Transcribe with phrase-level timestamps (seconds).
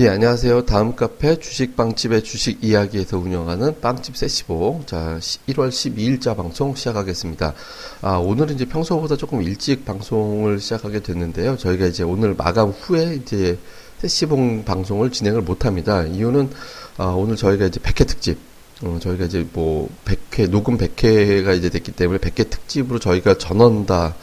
[0.00, 0.64] 예, 안녕하세요.
[0.64, 4.80] 다음 카페 주식 빵집의 주식 이야기에서 운영하는 빵집 세시보.
[4.86, 5.18] 자,
[5.48, 7.52] 1월 12일자 방송 시작하겠습니다.
[8.00, 11.58] 아, 오늘은 이제 평소보다 조금 일찍 방송을 시작하게 됐는데요.
[11.58, 13.58] 저희가 이제 오늘 마감 후에 이제
[13.98, 16.02] 세시봉 방송을 진행을 못 합니다.
[16.04, 16.48] 이유는,
[16.96, 18.38] 아, 오늘 저희가 이제 100회 특집,
[18.82, 24.14] 어, 저희가 이제 뭐 100회, 녹음 100회가 이제 됐기 때문에 100회 특집으로 저희가 전원 다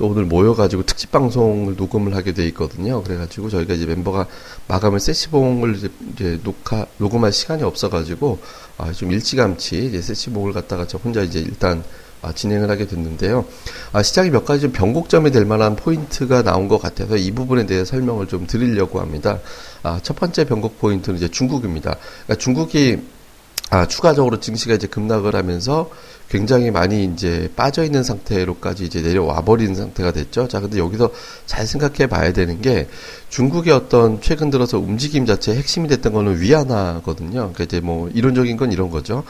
[0.00, 3.02] 또 오늘 모여가지고 특집 방송을 녹음을 하게 돼 있거든요.
[3.02, 4.26] 그래가지고 저희가 이제 멤버가
[4.66, 8.38] 마감을 세시봉을 이제, 이제 녹화 녹음할 시간이 없어가지고
[8.78, 11.84] 아, 좀 일찌감치 이제 세시봉을 갖다가 저 혼자 이제 일단
[12.22, 13.44] 아, 진행을 하게 됐는데요.
[13.92, 17.84] 아, 시작이 몇 가지 좀 변곡점이 될 만한 포인트가 나온 것 같아서 이 부분에 대해
[17.84, 19.38] 설명을 좀 드리려고 합니다.
[19.82, 21.98] 아, 첫 번째 변곡 포인트는 이제 중국입니다.
[22.24, 23.00] 그러니까 중국이
[23.70, 25.90] 아, 추가적으로 증시가 이제 급락을 하면서
[26.28, 30.46] 굉장히 많이 이제 빠져 있는 상태로까지 이제 내려와 버린 상태가 됐죠.
[30.48, 31.10] 자, 근데 여기서
[31.46, 32.88] 잘 생각해 봐야 되는 게
[33.30, 37.30] 중국의 어떤 최근 들어서 움직임 자체의 핵심이 됐던 거는 위안화거든요.
[37.32, 39.24] 그러니까 이제 뭐 이론적인 건 이런 거죠.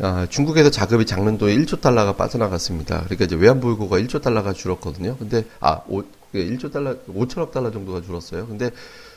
[0.00, 3.02] 아, 중국에서 자금이 작년도에 1조 달러가 빠져나갔습니다.
[3.04, 5.16] 그러니까 이제 외환 보유고가 1조 달러가 줄었거든요.
[5.18, 6.02] 근데 아, 5,
[6.34, 8.46] 1조 달러 5천억 달러 정도가 줄었어요.
[8.46, 8.70] 근데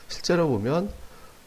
[0.08, 0.90] 실제로 보면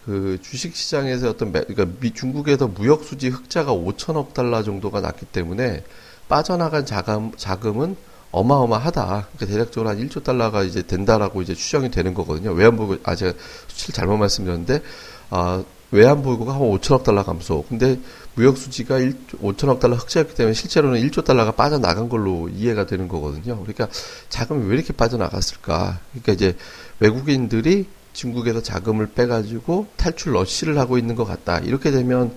[0.06, 5.26] 그 주식 시장에서 어떤 매, 그러니까 미, 중국에서 무역 수지 흑자가 5천억 달러 정도가 났기
[5.28, 5.84] 때문에
[6.28, 7.96] 빠져나간 자금 자금은
[8.32, 9.28] 어마어마하다.
[9.34, 12.52] 그러니까 대략적으로 한 1조 달러가 이제 된다라고 이제 추정이 되는 거거든요.
[12.52, 13.34] 외환보고 아 제가
[13.68, 14.82] 수치를 잘못 말씀드렸는데
[15.30, 17.64] 아 외환보고가 한 5천억 달러 감소.
[17.70, 18.00] 근데
[18.34, 23.60] 무역 수지가 1, 5천억 달러 흑자였기 때문에 실제로는 1조 달러가 빠져나간 걸로 이해가 되는 거거든요.
[23.60, 23.88] 그러니까
[24.30, 26.00] 자금이 왜 이렇게 빠져나갔을까?
[26.12, 26.58] 그러니까 이제
[27.00, 31.60] 외국인들이 중국에서 자금을 빼가지고 탈출 러시를 하고 있는 것 같다.
[31.60, 32.32] 이렇게 되면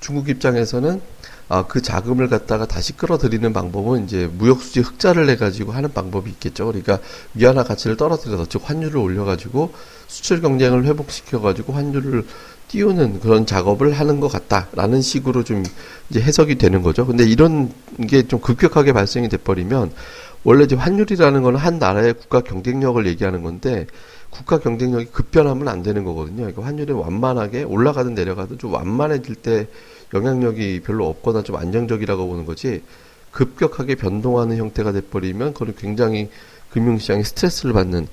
[0.00, 1.00] 중국 입장에서는
[1.48, 6.66] 아, 그 자금을 갖다가 다시 끌어들이는 방법은 이제 무역수지 흑자를 내가지고 하는 방법이 있겠죠.
[6.66, 6.98] 그러니까
[7.34, 9.74] 위안화 가치를 떨어뜨려서 즉 환율을 올려가지고
[10.06, 12.24] 수출 경쟁을 회복시켜가지고 환율을
[12.68, 15.62] 띄우는 그런 작업을 하는 것 같다라는 식으로 좀
[16.08, 17.06] 이제 해석이 되는 거죠.
[17.06, 17.70] 근데 이런
[18.08, 19.92] 게 좀 급격하게 발생이 돼버리면
[20.44, 23.86] 원래 이제 환율이라는 거는 한 나라의 국가 경쟁력을 얘기하는 건데
[24.32, 26.38] 국가 경쟁력이 급변하면 안 되는 거거든요.
[26.38, 29.68] 그러니까 환율이 완만하게 올라가든 내려가든 좀 완만해질 때
[30.14, 32.82] 영향력이 별로 없거나 좀 안정적이라고 보는 거지
[33.30, 36.30] 급격하게 변동하는 형태가 돼버리면 그건 굉장히
[36.70, 38.08] 금융시장에 스트레스를 받는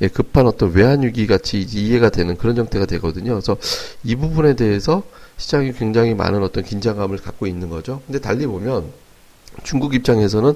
[0.00, 3.32] 예, 급한 어떤 외환위기 같이 이해가 되는 그런 형태가 되거든요.
[3.32, 3.58] 그래서
[4.04, 5.02] 이 부분에 대해서
[5.36, 8.00] 시장이 굉장히 많은 어떤 긴장감을 갖고 있는 거죠.
[8.06, 8.84] 근데 달리 보면
[9.64, 10.54] 중국 입장에서는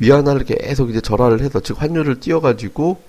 [0.00, 3.07] 위안화를 계속 이제 절하를 해서 즉 환율을 띄워가지고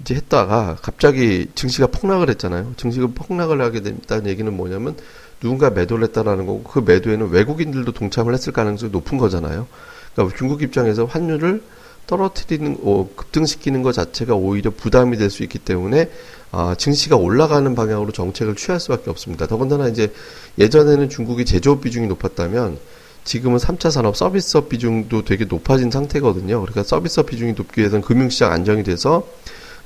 [0.00, 2.74] 이제 했다가 갑자기 증시가 폭락을 했잖아요.
[2.76, 4.96] 증시가 폭락을 하게 된다는 얘기는 뭐냐면
[5.40, 9.66] 누군가 매도를 했다라는 거고 그 매도에는 외국인들도 동참을 했을 가능성이 높은 거잖아요.
[10.14, 11.62] 그러니까 중국 입장에서 환율을
[12.06, 16.10] 떨어뜨리는 어, 급등시키는 것 자체가 오히려 부담이 될 수 있기 때문에
[16.50, 19.46] 아, 증시가 올라가는 방향으로 정책을 취할 수밖에 없습니다.
[19.46, 20.12] 더군다나 이제
[20.58, 22.78] 예전에는 중국이 제조업 비중이 높았다면
[23.22, 26.60] 지금은 3차 산업 서비스업 비중도 되게 높아진 상태거든요.
[26.60, 29.26] 그러니까 서비스업 비중이 높기 위해서는 금융시장 안정이 돼서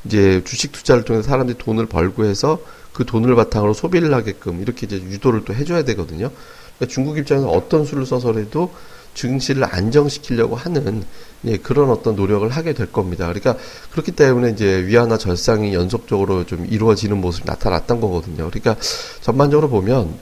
[0.04, 2.58] 이제 주식 투자를 통해서 사람들이 돈을 벌고 해서
[2.92, 6.30] 그 돈을 바탕으로 소비를 하게끔 이렇게 이제 유도를 또 해줘야 되거든요.
[6.76, 8.72] 그러니까 중국 입장에서 어떤 수를 써서라도
[9.14, 11.04] 증시를 안정시키려고 하는
[11.44, 13.26] 예, 그런 어떤 노력을 하게 될 겁니다.
[13.26, 13.56] 그러니까
[13.92, 18.50] 그렇기 때문에 이제 위안화 절상이 연속적으로 좀 이루어지는 모습이 나타났던 거거든요.
[18.50, 18.76] 그러니까
[19.20, 20.18] 전반적으로 보면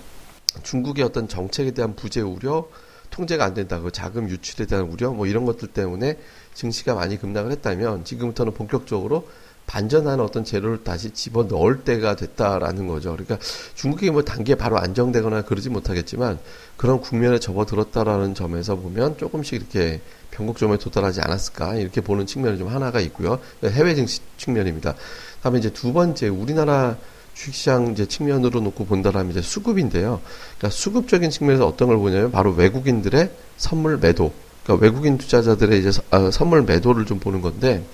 [0.63, 2.69] 중국의 어떤 정책에 대한 부재 우려,
[3.11, 6.19] 통제가 안 된다, 그 자금 유출에 대한 우려, 뭐 이런 것들 때문에
[6.55, 9.29] 증시가 많이 급락을 했다면 지금부터는 본격적으로
[9.67, 13.13] 반전하는 어떤 재료를 다시 집어 넣을 때가 됐다라는 거죠.
[13.13, 13.39] 그러니까
[13.75, 16.39] 중국이 뭐 단계 바로 안정되거나 그러지 못하겠지만
[16.77, 20.01] 그런 국면에 접어들었다라는 점에서 보면 조금씩 이렇게
[20.31, 23.39] 변곡점에 도달하지 않았을까 이렇게 보는 측면이 좀 하나가 있고요.
[23.65, 24.95] 해외 증시 측면입니다.
[25.43, 26.97] 다음에 이제 두 번째 우리나라
[27.35, 30.21] 주식시장 이제 측면으로 놓고 본다라면 이제 수급인데요.
[30.59, 34.33] 그러니까 수급적인 측면에서 어떤 걸 보냐면 바로 외국인들의 선물 매도.
[34.65, 37.85] 그러니까 외국인 투자자들의 이제 아, 선물 매도를 좀 보는 건데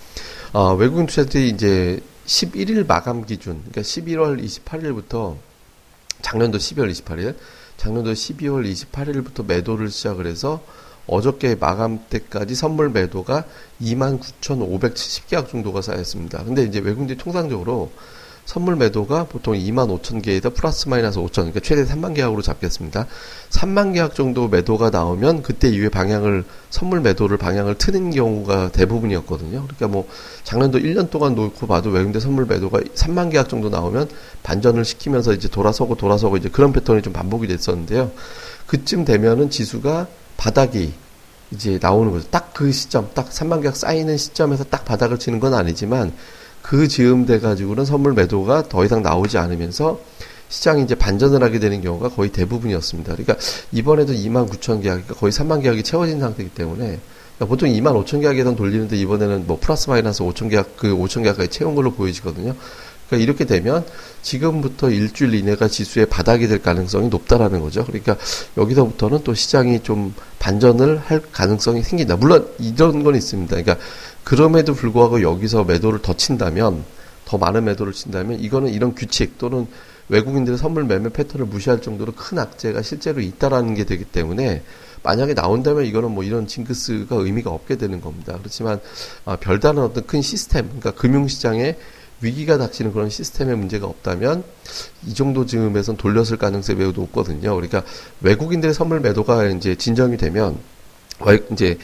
[0.55, 5.37] 어, 외국인 투자들이 이제 11일 마감 기준, 그러니까 11월 28일부터
[6.23, 7.37] 작년도 12월 28일,
[7.77, 10.63] 작년도 12월 28일부터 매도를 시작을 해서
[11.07, 13.45] 어저께 마감 때까지 선물 매도가
[13.83, 16.43] 29,570계약 정도가 쌓였습니다.
[16.45, 17.93] 근데 이제 외국인들이 통상적으로
[18.49, 23.07] 선물 매도가 보통 2만 5천 개에다 플러스 마이너스 5천, 그러니까 최대 3만 계약으로 잡겠습니다.
[23.51, 29.65] 3만 계약 정도 매도가 나오면 그때 이후에 방향을, 선물 매도를 방향을 트는 경우가 대부분이었거든요.
[29.65, 30.09] 그러니까 뭐
[30.45, 34.09] 작년도 1년 동안 놓고 봐도 외국인들 선물 매도가 3만 계약 정도 나오면
[34.45, 38.11] 반전을 시키면서 이제 돌아서고 돌아서고 이제 그런 패턴이 좀 반복이 됐었는데요.
[38.67, 40.07] 그쯤 되면은 지수가
[40.39, 40.95] 바닥이
[41.51, 42.27] 이제 나오는 거죠.
[42.31, 46.13] 딱 그 시점, 딱 3만 계약 쌓이는 시점에서 딱 바닥을 치는 건 아니지만
[46.69, 50.01] 그 즈음 돼 가지고는 선물 매도가 더 이상 나오지 않으면서
[50.51, 53.15] 시장이 이제 반전을 하게 되는 경우가 거의 대부분이었습니다.
[53.15, 53.37] 그러니까
[53.73, 56.99] 이번에도 2만 9천 계약, 그러니까 거의 3만 계약이 채워진 상태이기 때문에
[57.39, 61.49] 그러니까 보통 2만 5천 계약에선 돌리는데 이번에는 뭐 플러스 마이너스 5천 계약 그 5천 계약까지
[61.49, 62.55] 채운 걸로 보여지거든요.
[63.09, 63.87] 그러니까 이렇게 되면
[64.21, 67.83] 지금부터 일주일 이내가 지수의 바닥이 될 가능성이 높다라는 거죠.
[67.87, 68.19] 그러니까
[68.59, 72.17] 여기서부터는 또 시장이 좀 반전을 할 가능성이 생긴다.
[72.17, 73.57] 물론 이런 건 있습니다.
[73.57, 73.83] 그러니까
[74.29, 76.85] 그럼에도 불구하고 여기서 매도를 더 친다면
[77.25, 79.67] 더 많은 매도를 친다면 이거는 이런 규칙 또는
[80.11, 84.63] 외국인들의 선물 매매 패턴을 무시할 정도로 큰 악재가 실제로 있다라는 게 되기 때문에
[85.03, 88.37] 만약에 나온다면 이거는 뭐 이런 징크스가 의미가 없게 되는 겁니다.
[88.39, 88.81] 그렇지만
[89.25, 91.79] 아, 별다른 어떤 큰 시스템, 그러니까 금융시장에
[92.21, 94.45] 위기가 닥치는 그런 시스템에 문제가 없다면
[95.07, 97.55] 이 정도 즈음에선 돌렸을 가능성이 매우 높거든요.
[97.55, 97.83] 그러니까
[98.21, 100.59] 외국인들의 선물 매도가 이제 진정이 되면
[101.53, 101.79] 이제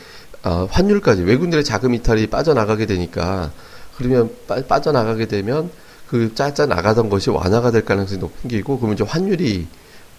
[0.44, 3.50] 어, 환율까지 외국인들의 자금 이탈이 빠져나가게 되니까
[3.96, 5.70] 그러면 빠, 빠져나가게 되면
[6.08, 9.66] 그 짜짜 나가던 것이 완화가 될 가능성이 높기고 그러면 이제 환율이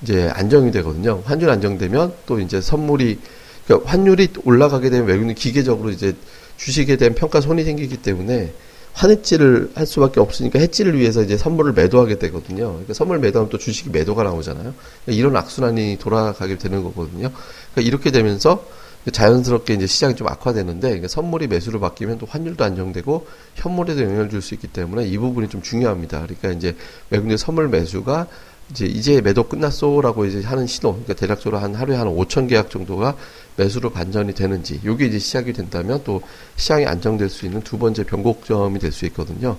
[0.02, 1.22] 이제 안정이 되거든요.
[1.26, 3.20] 환율 안정되면 또 이제 선물이
[3.66, 6.16] 그러니까 환율이 올라가게 되면 외국인 기계적으로 이제
[6.58, 8.52] 주식에 대한 평가 손이 생기기 때문에
[8.94, 12.70] 환해지를 할 수밖에 없으니까 해지를 위해서 이제 선물을 매도하게 되거든요.
[12.70, 14.74] 그러니까 선물 매도하면 또 주식이 매도가 나오잖아요.
[15.04, 17.30] 그러니까 이런 악순환이 돌아가게 되는 거거든요.
[17.74, 18.66] 그러니까 이렇게 되면서
[19.12, 24.42] 자연스럽게 이제 시장이 좀 악화되는데 그러니까 선물이 매수로 바뀌면 또 환율도 안정되고 현물에도 영향을 줄
[24.42, 26.22] 수 있기 때문에 이 부분이 좀 중요합니다.
[26.22, 26.76] 그러니까 이제
[27.10, 28.28] 외국인 선물 매수가
[28.72, 33.16] 이제 이제 매도 끝났소라고 이제 하는 신호, 그러니까 대략적으로 한 하루에 한 5천 계약 정도가
[33.58, 36.22] 매수로 반전이 되는지, 요게 이제 시작이 된다면 또
[36.56, 39.58] 시장이 안정될 수 있는 두 번째 변곡점이 될 수 있거든요.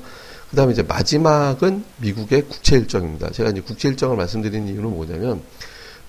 [0.50, 3.30] 그 다음에 이제 마지막은 미국의 국채 일정입니다.
[3.30, 5.40] 제가 이제 국채 일정을 말씀드리는 이유는 뭐냐면,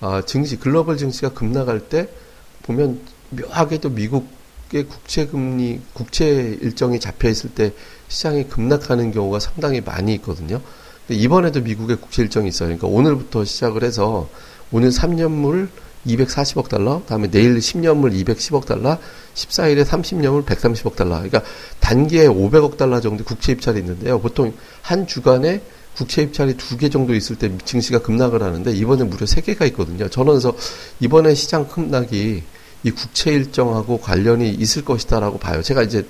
[0.00, 2.08] 아, 증시, 글로벌 증시가 급락할 때
[2.62, 3.00] 보면
[3.30, 7.72] 묘하게도 미국의 국채 금리, 국채 일정이 잡혀 있을 때
[8.08, 10.60] 시장이 급락하는 경우가 상당히 많이 있거든요.
[11.08, 12.68] 이번에도 미국의 국채 일정이 있어요.
[12.68, 14.28] 그러니까 오늘부터 시작을 해서
[14.70, 15.68] 오늘 3년물
[16.06, 18.98] 240억 달러, 다음에 내일 10년물 210억 달러,
[19.34, 21.16] 14일에 30년물 130억 달러.
[21.16, 21.42] 그러니까
[21.80, 24.20] 단기에 500억 달러 정도 국채 입찰이 있는데요.
[24.20, 25.62] 보통 한 주간에
[25.96, 30.08] 국채 입찰이 두 개 정도 있을 때 증시가 급락을 하는데 이번에 무려 세 개가 있거든요.
[30.08, 30.54] 저는 그래서
[31.00, 32.44] 이번에 시장 급락이
[32.82, 35.62] 이 국채 일정하고 관련이 있을 것이다라고 봐요.
[35.62, 36.06] 제가 이제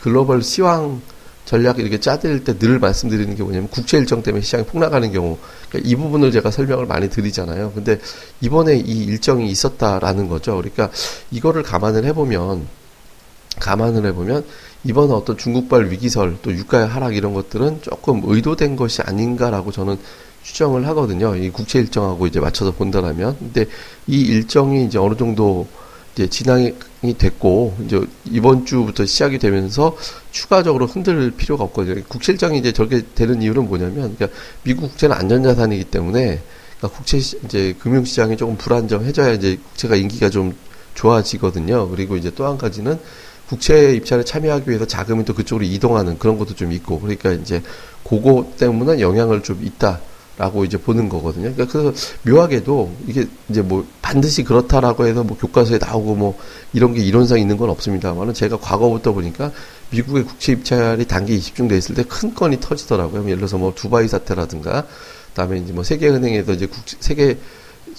[0.00, 1.00] 글로벌 시황
[1.44, 5.36] 전략 이렇게 짜드릴 때 늘 말씀드리는 게 뭐냐면 국채 일정 때문에 시장이 폭락하는 경우
[5.68, 7.72] 그러니까 이 부분을 제가 설명을 많이 드리잖아요.
[7.74, 7.98] 근데
[8.40, 10.56] 이번에 이 일정이 있었다라는 거죠.
[10.56, 10.90] 그러니까
[11.30, 12.66] 이거를 감안을 해보면
[13.58, 14.44] 감안을 해보면
[14.84, 19.98] 이번 어떤 중국발 위기설 또 유가의 하락 이런 것들은 조금 의도된 것이 아닌가라고 저는
[20.42, 21.36] 추정을 하거든요.
[21.36, 23.66] 이 국채 일정하고 이제 맞춰서 본다라면 근데
[24.06, 25.66] 이 일정이 이제 어느 정도
[26.14, 29.96] 이제 진행이 됐고 이제 이번 주부터 시작이 되면서
[30.32, 32.02] 추가적으로 흔들 필요가 없거든요.
[32.08, 34.28] 국실장이 이제 저렇게 되는 이유는 뭐냐면 그러니까
[34.62, 36.42] 미국 국채는 안전자산이기 때문에
[36.78, 40.54] 그러니까 국채 이제 금융시장이 조금 불안정해져야 이제 국채가 인기가 좀
[40.94, 41.88] 좋아지거든요.
[41.90, 42.98] 그리고 이제 또 한 가지는
[43.48, 47.62] 국채 입찰에 참여하기 위해서 자금이 또 그쪽으로 이동하는 그런 것도 좀 있고 그러니까 이제
[48.04, 50.00] 그거 때문에 영향을 좀 있다.
[50.40, 51.52] 라고 이제 보는 거거든요.
[51.52, 51.92] 그러니까 그래서
[52.22, 56.38] 묘하게도 이게 이제 뭐 반드시 그렇다라고 해서 뭐 교과서에 나오고 뭐
[56.72, 59.52] 이런 게 이론상 있는 건 없습니다만은 제가 과거부터 보니까
[59.90, 63.24] 미국의 국채 입찰이 단기 20중돼 있을 때 큰 건이 터지더라고요.
[63.24, 64.86] 예를 들어서 뭐 두바이 사태라든가
[65.28, 67.36] 그다음에 이제 뭐 세계은행에서 이제 국 세계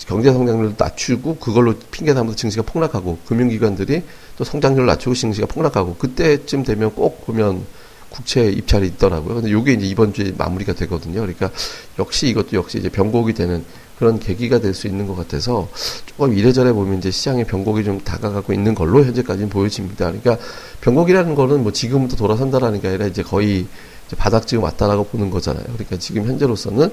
[0.07, 4.01] 경제 성장률을 낮추고 그걸로 핑계 삼아서 증시가 폭락하고 금융기관들이
[4.35, 7.63] 또 성장률을 낮추고 증시가 폭락하고 그때쯤 되면 꼭 보면
[8.11, 9.35] 국채 입찰이 있더라고요.
[9.35, 11.21] 근데 요게 이제 이번 주에 마무리가 되거든요.
[11.21, 11.49] 그러니까
[11.97, 13.65] 역시 이것도 역시 이제 변곡이 되는
[13.97, 15.69] 그런 계기가 될 수 있는 것 같아서
[16.05, 20.11] 조금 이래저래 보면 이제 시장의 변곡이 좀 다가가고 있는 걸로 현재까지는 보여집니다.
[20.11, 20.37] 그러니까
[20.81, 23.65] 변곡이라는 거는 뭐 지금부터 돌아선다라는 게 아니라 이제 거의
[24.07, 25.63] 이제 바닥 지금 왔다라고 보는 거잖아요.
[25.63, 26.91] 그러니까 지금 현재로서는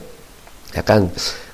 [0.77, 1.11] 약간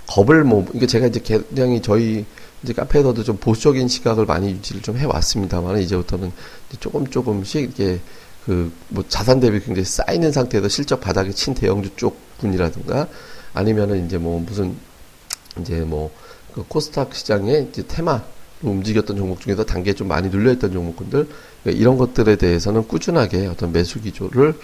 [0.09, 2.26] 겁을 뭐 이게 제가 이제 굉장히 저희
[2.62, 6.33] 이제 카페에서도 좀 보수적인 시각을 많이 유지를 좀 해왔습니다만 이제부터는
[6.68, 8.00] 이제 조금 조금씩 이렇게
[8.45, 13.09] 그 뭐 자산 대비 굉장히 쌓이는 상태에서 실적 바닥에 친 대형주 쪽분이라든가
[13.55, 14.77] 아니면은 이제 뭐 무슨
[15.59, 16.11] 이제 뭐
[16.55, 18.23] 그 코스닥 시장의 이제 테마
[18.63, 21.29] 움직였던 종목 중에서 단계에 좀 많이 눌려있던 종목군들
[21.63, 24.55] 그러니까 이런 것들에 대해서는 꾸준하게 어떤 매수 기조를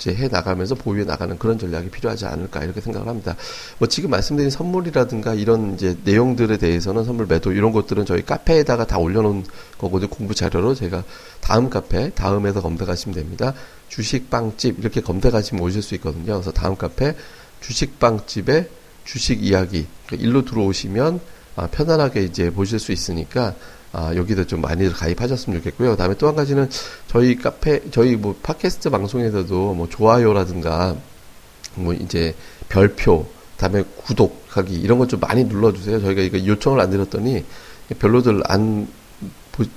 [0.00, 3.36] 이제 해 나가면서 보유해 나가는 그런 전략이 필요하지 않을까 이렇게 생각을 합니다.
[3.78, 8.98] 뭐 지금 말씀드린 선물이라든가 이런 이제 내용들에 대해서는 선물 매도 이런 것들은 저희 카페에다가 다
[8.98, 9.44] 올려놓은
[9.78, 10.08] 거거든요.
[10.08, 11.04] 공부 자료로 제가
[11.40, 13.52] 다음 카페 다음에서 검색하시면 됩니다.
[13.88, 16.34] 주식빵집 이렇게 검색하시면 오실 수 있거든요.
[16.34, 17.14] 그래서 다음 카페
[17.60, 18.68] 주식빵집의
[19.04, 21.20] 주식 이야기 그러니까 일로 들어오시면
[21.56, 23.54] 아, 편안하게 이제 보실 수 있으니까
[23.92, 25.96] 아, 여기도 좀 많이들 가입하셨으면 좋겠고요.
[25.96, 26.68] 다음에 또 한 가지는
[27.08, 30.96] 저희 카페, 저희 뭐 팟캐스트 방송에서도 뭐 좋아요라든가
[31.74, 32.34] 뭐 이제
[32.68, 36.00] 별표, 다음에 구독하기 이런 것 좀 많이 눌러주세요.
[36.00, 37.44] 저희가 이거 요청을 안 드렸더니
[37.98, 38.88] 별로들 안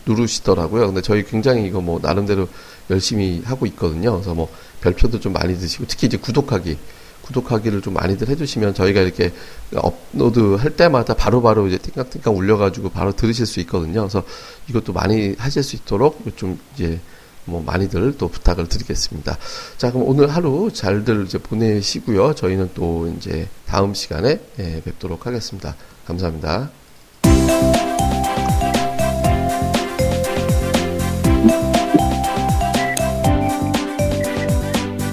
[0.06, 0.86] 누르시더라고요.
[0.88, 2.48] 근데 저희 굉장히 이거 뭐 나름대로
[2.90, 4.14] 열심히 하고 있거든요.
[4.14, 4.50] 그래서 뭐
[4.82, 6.78] 별표도 좀 많이 드시고 특히 이제 구독하기
[7.24, 9.32] 구독하기를 좀 많이들 해주시면 저희가 이렇게
[9.76, 14.02] 업로드 할 때마다 바로바로 바로 이제 띵깍띵깍 울려가지고 바로 들으실 수 있거든요.
[14.02, 14.24] 그래서
[14.70, 17.00] 이것도 많이 하실 수 있도록 좀 이제
[17.46, 19.38] 뭐 많이들 또 부탁을 드리겠습니다.
[19.78, 22.36] 자, 그럼 오늘 하루 잘들 이제 보내시고요.
[22.36, 25.76] 저희는 또 이제 다음 시간에 예, 뵙도록 하겠습니다.
[26.06, 26.83] 감사합니다.